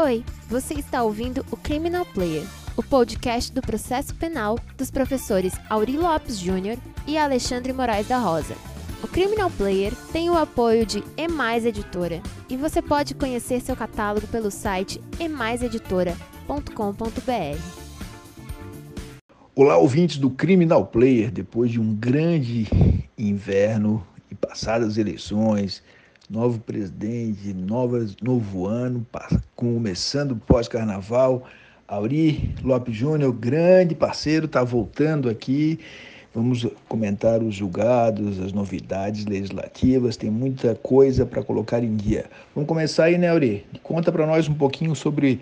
[0.00, 2.44] Oi, você está ouvindo o Criminal Player,
[2.76, 8.54] o podcast do processo penal dos professores Auri Lopes Júnior e Alexandre Moraes da Rosa.
[9.02, 14.28] O Criminal Player tem o apoio de Emais Editora e você pode conhecer seu catálogo
[14.28, 17.58] pelo site emaiseditora.com.br.
[19.52, 21.32] Olá, ouvintes do Criminal Player.
[21.32, 22.68] Depois de um grande
[23.18, 25.82] inverno e passadas eleições,
[26.28, 29.06] novo presidente, novas, novo ano,
[29.56, 31.44] começando pós-carnaval.
[31.86, 35.78] Auri Lopes Júnior, grande parceiro, está voltando aqui.
[36.34, 42.26] Vamos comentar os julgados, as novidades legislativas, tem muita coisa para colocar em guia.
[42.54, 43.64] Vamos começar aí, né, Auri?
[43.82, 45.40] Conta para nós um pouquinho sobre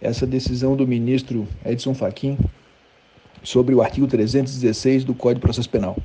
[0.00, 2.36] essa decisão do ministro Edson Fachin
[3.44, 5.96] sobre o artigo 316 do Código de Processo Penal.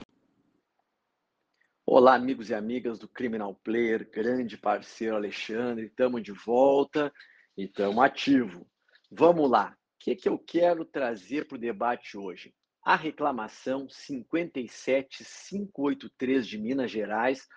[1.92, 7.12] Olá, amigos e amigas do Criminal Player, grande parceiro Alexandre, estamos de volta
[7.58, 8.70] e estamos ativo.
[9.12, 12.54] Vamos lá, o que, que eu quero trazer para o debate hoje?
[12.86, 17.48] A reclamação 57583 de Minas Gerais,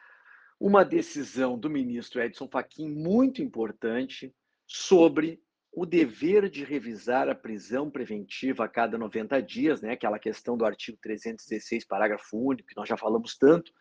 [0.58, 4.34] uma decisão do ministro Edson Fachin muito importante
[4.66, 9.92] sobre o dever de revisar a prisão preventiva a cada 90 dias, né?
[9.92, 13.72] aquela questão do artigo 316, parágrafo único, que nós já falamos tanto,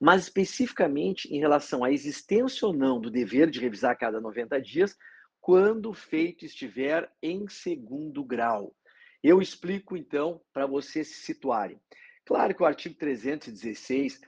[0.00, 4.58] mas especificamente em relação à existência ou não do dever de revisar a cada 90
[4.62, 4.96] dias,
[5.40, 8.74] quando o feito estiver em segundo grau.
[9.22, 11.80] Eu explico então para vocês se situarem.
[12.24, 14.20] Claro que o artigo 316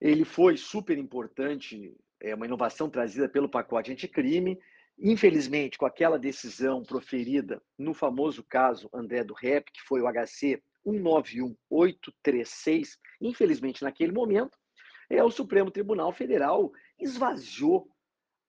[0.00, 4.58] ele foi super importante, é uma inovação trazida pelo pacote anticrime.
[4.98, 10.60] Infelizmente, com aquela decisão proferida no famoso caso André do Rep, que foi o HC
[10.84, 14.58] 191836, infelizmente naquele momento,
[15.12, 17.86] é o Supremo Tribunal Federal esvaziou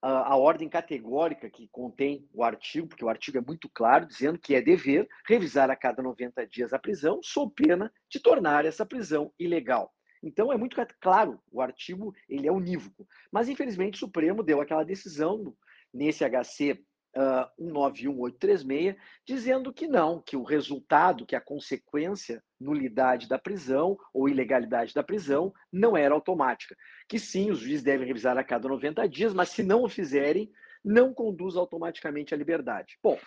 [0.01, 4.39] a, a, ordem categórica que contém o artigo, porque o artigo é muito claro, dizendo
[4.39, 8.85] que é dever revisar a cada 90 dias a prisão, sob pena de tornar essa
[8.85, 9.93] prisão ilegal.
[10.23, 13.05] Então é muito claro, o artigo ele é unívoco.
[13.29, 15.53] Mas infelizmente o Supremo deu aquela decisão
[15.93, 16.81] nesse HC
[17.15, 24.29] uh, 191836, dizendo que não, que o resultado, que a consequência, nulidade da prisão ou
[24.29, 26.75] ilegalidade da prisão, não era automática.
[27.07, 30.51] Que sim, os juízes devem revisar a cada 90 dias, mas se não o fizerem,
[30.83, 32.97] não conduz automaticamente à liberdade.
[33.01, 33.17] Bom,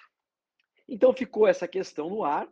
[0.88, 2.48] então ficou essa questão no ar.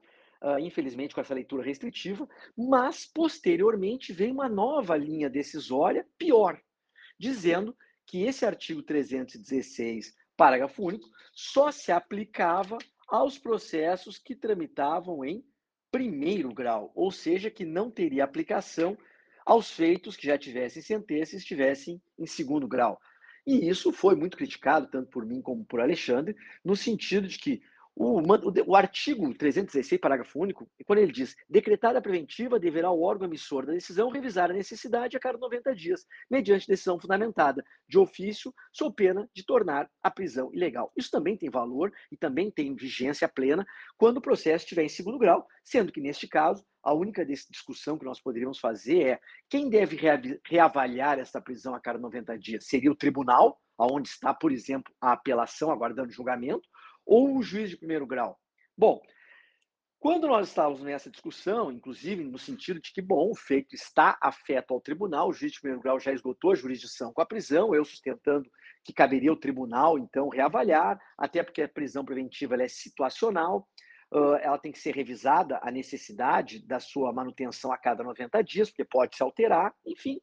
[0.60, 6.60] Infelizmente com essa leitura restritiva, mas posteriormente veio uma nova linha decisória pior,
[7.18, 7.74] dizendo
[8.06, 12.78] que esse artigo 316 parágrafo único, só se aplicava
[13.08, 15.44] aos processos que tramitavam em
[15.90, 18.98] primeiro grau, ou seja, que não teria aplicação
[19.46, 23.00] aos feitos que já tivessem sentença e estivessem em segundo grau.
[23.46, 26.34] E isso foi muito criticado, tanto por mim como por Alexandre,
[26.64, 27.62] no sentido de que
[27.96, 28.20] o,
[28.66, 33.72] o, artigo 316, parágrafo único, quando ele diz decretada preventiva, deverá o órgão emissor da
[33.72, 39.30] decisão revisar a necessidade a cada 90 dias, mediante decisão fundamentada de ofício, sob pena
[39.32, 40.92] de tornar a prisão ilegal.
[40.96, 43.64] Isso também tem valor e também tem vigência plena
[43.96, 48.04] quando o processo estiver em segundo grau, sendo que, neste caso, a única discussão que
[48.04, 49.96] nós poderíamos fazer é quem deve
[50.46, 52.66] reavaliar essa prisão a cada 90 dias?
[52.66, 56.68] Seria o tribunal, onde está, por exemplo, a apelação aguardando julgamento,
[57.04, 58.38] ou o juiz de primeiro grau?
[58.76, 59.00] Bom,
[59.98, 64.74] quando nós estávamos nessa discussão, inclusive no sentido de que, bom, o feito está afeto
[64.74, 67.84] ao tribunal, o juiz de primeiro grau já esgotou a jurisdição com a prisão, eu
[67.84, 68.50] sustentando
[68.84, 73.66] que caberia ao tribunal, então, reavaliar, até porque a prisão preventiva é situacional,
[74.42, 78.84] ela tem que ser revisada a necessidade da sua manutenção a cada 90 dias, porque
[78.84, 80.20] pode se alterar, enfim.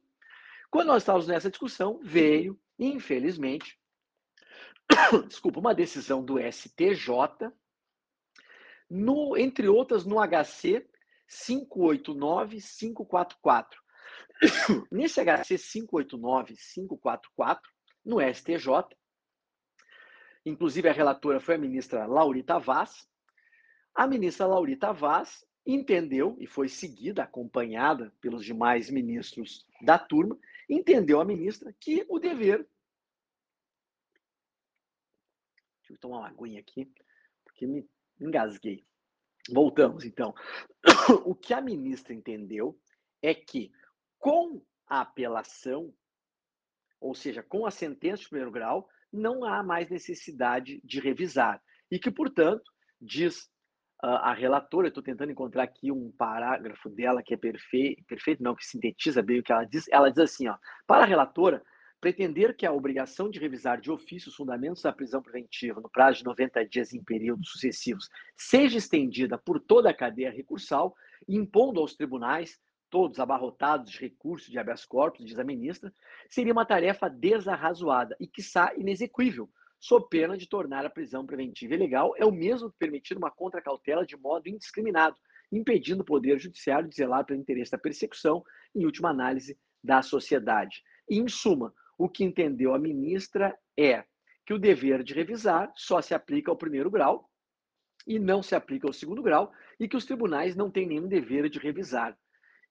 [0.69, 3.80] Quando nós estávamos nessa discussão, veio, infelizmente,
[5.27, 7.09] desculpa, uma decisão do STJ,
[8.89, 10.87] no, entre outras no HC
[11.29, 13.67] 589-544.
[14.91, 17.59] Nesse HC 589-544,
[18.03, 18.67] no STJ,
[20.45, 23.07] inclusive a relatora foi a ministra Laurita Vaz,
[23.93, 30.37] a ministra Laurita Vaz entendeu, e foi seguida, acompanhada pelos demais ministros da turma,
[30.67, 32.67] entendeu a ministra que o dever
[35.81, 36.91] Deixa eu tomar uma aguinha aqui,
[37.43, 37.87] porque me
[38.19, 38.85] engasguei.
[39.49, 40.33] Voltamos, então.
[41.25, 42.77] O que a ministra entendeu
[43.21, 43.71] é que,
[44.19, 45.93] com a apelação,
[46.99, 51.61] ou seja, com a sentença de primeiro grau, não há mais necessidade de revisar.
[51.89, 53.43] E que, portanto, diz
[54.03, 58.55] uh, a relatora, estou tentando encontrar aqui um parágrafo dela que é perfeito, perfeito não,
[58.55, 59.85] que sintetiza bem o que ela diz.
[59.89, 60.57] Ela diz assim, ó,
[60.87, 61.63] para a relatora,
[62.01, 66.17] pretender que a obrigação de revisar de ofício os fundamentos da prisão preventiva no prazo
[66.17, 70.95] de 90 dias em períodos sucessivos seja estendida por toda a cadeia recursal,
[71.29, 72.59] impondo aos tribunais,
[72.89, 75.93] todos abarrotados de recursos de habeas corpus, diz a ministra,
[76.27, 79.47] seria uma tarefa desarrazoada e, quiçá, inexequível,
[79.79, 84.05] sob pena de tornar a prisão preventiva ilegal, é o mesmo que permitir uma contracautela
[84.05, 85.15] de modo indiscriminado,
[85.51, 88.43] impedindo o Poder Judiciário de zelar pelo interesse da persecução,
[88.75, 90.83] em última análise, da sociedade.
[91.09, 94.03] E, em suma, o que entendeu a ministra é
[94.43, 97.29] que o dever de revisar só se aplica ao primeiro grau
[98.07, 101.47] e não se aplica ao segundo grau e que os tribunais não têm nenhum dever
[101.47, 102.17] de revisar.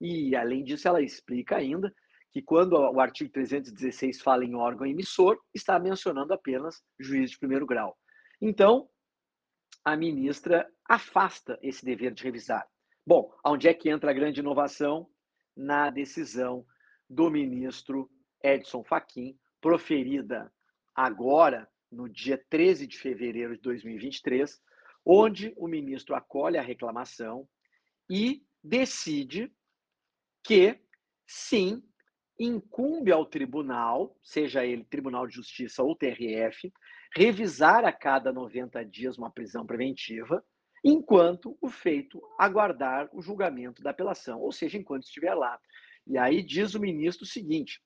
[0.00, 1.94] E, além disso, ela explica ainda
[2.32, 7.66] que quando o artigo 316 fala em órgão emissor, está mencionando apenas juiz de primeiro
[7.66, 7.96] grau.
[8.42, 8.88] Então,
[9.84, 12.66] a ministra afasta esse dever de revisar.
[13.06, 15.08] Bom, onde é que entra a grande inovação?
[15.56, 16.64] Na decisão
[17.08, 18.10] do ministro
[18.42, 20.52] Edson Fachin, proferida
[20.94, 24.60] agora, no dia 13 de fevereiro de 2023,
[25.04, 27.48] onde o ministro acolhe a reclamação
[28.08, 29.52] e decide
[30.44, 30.78] que,
[31.26, 31.82] sim,
[32.38, 36.72] incumbe ao tribunal, seja ele Tribunal de Justiça ou TRF,
[37.14, 40.44] revisar a cada 90 dias uma prisão preventiva,
[40.82, 45.58] enquanto o feito aguardar o julgamento da apelação, ou seja, enquanto estiver lá.
[46.06, 47.82] E aí diz o ministro o seguinte: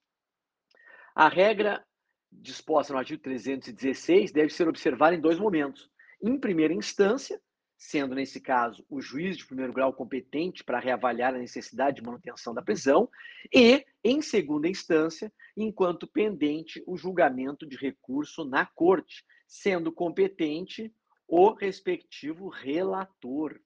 [1.15, 1.85] a regra
[2.33, 5.89] disposta no artigo 316 deve ser observada em dois momentos.
[6.23, 7.41] Em primeira instância,
[7.77, 12.55] sendo nesse caso o juiz de primeiro grau competente para reavaliar a necessidade de manutenção
[12.55, 13.09] da prisão,
[13.55, 20.93] e, em segunda instância, enquanto pendente o julgamento de recurso na corte, sendo competente
[21.29, 23.61] o respectivo relator.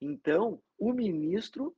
[0.00, 1.76] Então, o ministro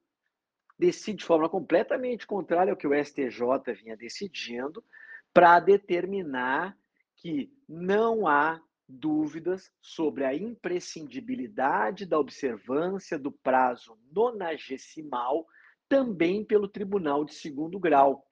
[0.78, 4.84] decide de forma completamente contrária ao que o STJ vinha decidindo,
[5.32, 6.76] para determinar
[7.16, 15.46] que não há dúvidas sobre a imprescindibilidade da observância do prazo nonagesimal
[15.88, 18.26] também pelo Tribunal de Segundo Grau,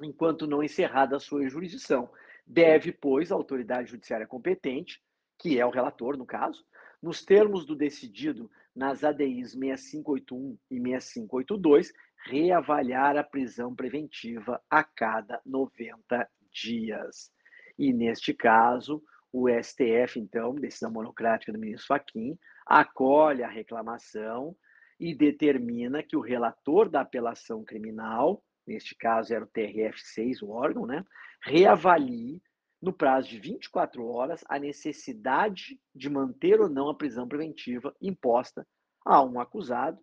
[0.00, 2.10] enquanto não encerrada a sua jurisdição.
[2.46, 5.02] Deve, pois, a autoridade judiciária competente,
[5.38, 6.64] que é o relator no caso,
[7.02, 11.92] nos termos do decidido nas ADIs 6581 e 6582,
[12.26, 17.30] reavaliar a prisão preventiva a cada 90 dias.
[17.78, 24.56] E neste caso, o STF, então, decisão monocrática do ministro Fachin, acolhe a reclamação
[24.98, 30.86] e determina que o relator da apelação criminal, neste caso era o TRF6, o órgão,
[30.86, 31.04] né,
[31.42, 32.42] reavalie
[32.80, 38.66] no prazo de 24 horas a necessidade de manter ou não a prisão preventiva imposta
[39.04, 39.98] a um acusado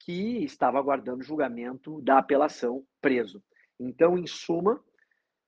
[0.00, 3.40] que estava aguardando julgamento da apelação preso.
[3.78, 4.82] Então, em suma,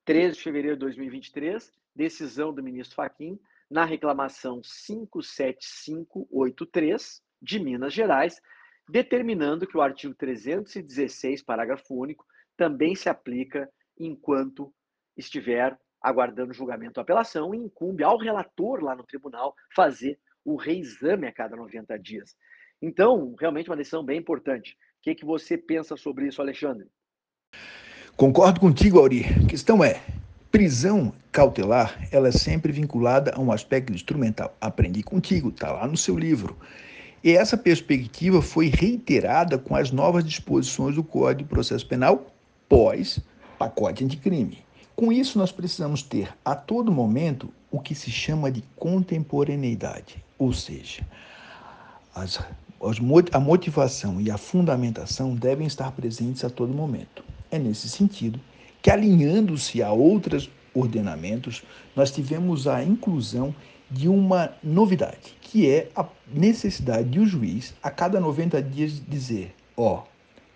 [0.04, 3.40] 13 de fevereiro de 2023, decisão do ministro Faquim
[3.70, 8.40] na reclamação 57583 de Minas Gerais,
[8.88, 12.24] determinando que o artigo 316, parágrafo único,
[12.56, 13.68] também se aplica
[13.98, 14.72] enquanto
[15.16, 21.26] estiver aguardando julgamento ou apelação e incumbe ao relator lá no tribunal fazer o reexame
[21.26, 22.36] a cada 90 dias.
[22.82, 24.72] Então, realmente uma decisão bem importante.
[24.72, 26.86] O que, que você pensa sobre isso, Alexandre?
[28.16, 29.24] Concordo contigo, Auri.
[29.44, 30.02] A questão é,
[30.50, 34.54] prisão cautelar, ela é sempre vinculada a um aspecto instrumental.
[34.60, 36.58] Aprendi contigo, está lá no seu livro.
[37.24, 42.26] E essa perspectiva foi reiterada com as novas disposições do Código de Processo Penal
[42.68, 43.20] pós
[43.58, 44.58] pacote anticrime.
[44.96, 50.52] Com isso, nós precisamos ter a todo momento o que se chama de contemporaneidade, ou
[50.52, 51.06] seja,
[52.14, 52.40] as
[53.32, 57.24] a motivação e a fundamentação devem estar presentes a todo momento.
[57.48, 58.40] É nesse sentido
[58.82, 61.62] que, alinhando-se a outros ordenamentos,
[61.94, 63.54] nós tivemos a inclusão
[63.88, 69.54] de uma novidade, que é a necessidade de o juiz, a cada 90 dias, dizer:
[69.76, 70.02] ó, oh,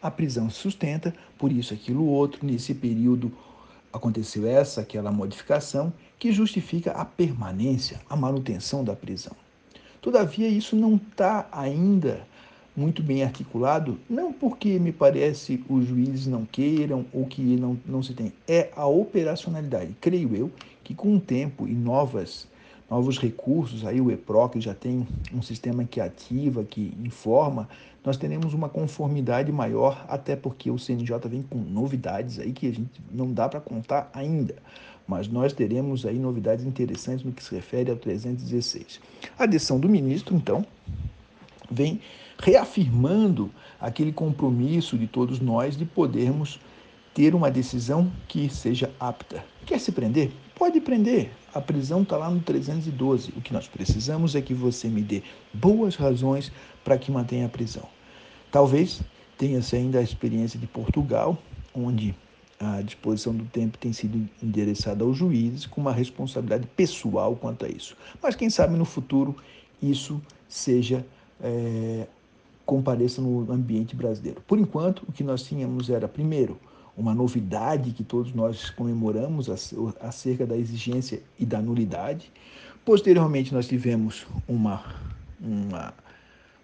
[0.03, 3.31] a prisão se sustenta, por isso aquilo outro, nesse período
[3.93, 9.37] aconteceu essa, aquela modificação, que justifica a permanência, a manutenção da prisão.
[10.07, 12.21] Todavia, isso não está ainda
[12.77, 18.01] muito bem articulado, não porque me parece os juízes não queiram ou que não, não
[18.05, 19.97] se tem, é a operacionalidade.
[20.01, 20.53] Creio eu
[20.85, 22.47] que com o tempo e novas,
[22.89, 27.69] novos recursos, aí o EPROC já tem um sistema que ativa, que informa,
[28.05, 32.73] nós teremos uma conformidade maior, até porque o CNJ vem com novidades aí que a
[32.73, 34.55] gente não dá para contar ainda
[35.07, 39.01] mas nós teremos aí novidades interessantes no que se refere ao 316.
[39.39, 40.67] A decisão do ministro, então,
[41.71, 42.01] vem
[42.39, 43.51] reafirmando
[43.81, 46.59] aquele compromisso de todos nós de podermos
[47.17, 49.43] ter uma decisão que seja apta.
[49.65, 50.31] Quer se prender?
[50.55, 51.31] Pode prender.
[51.55, 53.33] A prisão está lá no 312.
[53.35, 56.53] O que nós precisamos é que você me dê boas razões
[56.85, 57.85] para que mantenha a prisão.
[58.53, 59.01] Talvez
[59.39, 61.39] tenha-se ainda a experiência de Portugal,
[61.75, 62.15] onde
[62.61, 67.69] a disposição do tempo tem sido endereçada aos juízes com uma responsabilidade pessoal quanto a
[67.69, 67.97] isso.
[68.23, 69.35] Mas quem sabe no futuro
[69.81, 70.21] isso
[70.51, 71.03] seja
[71.43, 72.07] é,
[72.67, 74.43] compareça no ambiente brasileiro.
[74.47, 76.61] Por enquanto, o que nós tínhamos era primeiro
[76.97, 79.49] uma novidade que todos nós comemoramos
[80.01, 82.33] acerca da exigência e da nulidade.
[82.85, 84.83] Posteriormente, nós tivemos uma,
[85.41, 85.93] uma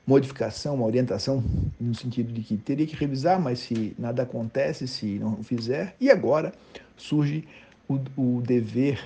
[0.07, 1.45] modificação, uma orientação
[1.79, 5.95] no sentido de que teria que revisar, mas se nada acontece, se não fizer.
[6.01, 6.53] E agora
[6.97, 7.45] surge
[7.89, 9.03] o, o dever,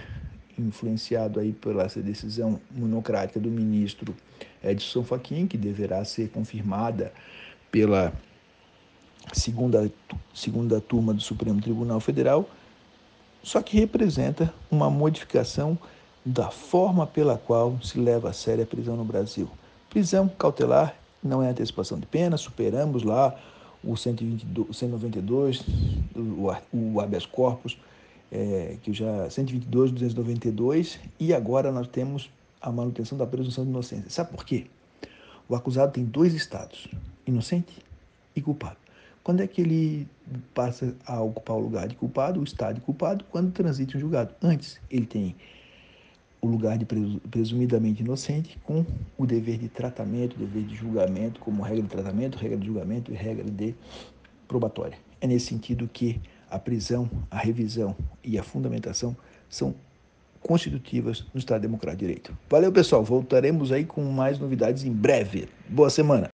[0.58, 4.14] influenciado aí pela essa decisão monocrática do ministro
[4.64, 7.12] Edson Fachin, que deverá ser confirmada
[7.70, 8.12] pela
[9.38, 9.90] segunda,
[10.34, 12.48] segunda turma do Supremo Tribunal Federal,
[13.42, 15.78] só que representa uma modificação
[16.24, 19.48] da forma pela qual se leva a sério a prisão no Brasil.
[19.88, 23.38] Prisão cautelar não é antecipação de pena, superamos lá
[23.84, 25.64] o 122, 192,
[26.16, 27.78] o, o habeas corpus,
[28.32, 32.28] é, que já 122, 292, e agora nós temos
[32.60, 34.10] a manutenção da presunção de inocência.
[34.10, 34.66] Sabe por quê?
[35.48, 36.88] O acusado tem dois estados,
[37.24, 37.72] inocente
[38.34, 38.85] e culpado.
[39.26, 40.06] Quando é que ele
[40.54, 43.24] passa a ocupar o lugar de culpado, o estado de culpado?
[43.28, 44.32] Quando transita um julgado.
[44.40, 45.34] Antes, ele tem
[46.40, 46.86] o lugar de
[47.28, 48.86] presumidamente inocente com
[49.18, 53.16] o dever de tratamento, dever de julgamento, como regra de tratamento, regra de julgamento e
[53.16, 53.74] regra de
[54.46, 54.96] probatória.
[55.20, 59.16] É nesse sentido que a prisão, a revisão e a fundamentação
[59.50, 59.74] são
[60.40, 62.38] constitutivas no Estado Democrático de Direito.
[62.48, 63.02] Valeu, pessoal.
[63.02, 65.48] Voltaremos aí com mais novidades em breve.
[65.68, 66.28] Boa semana.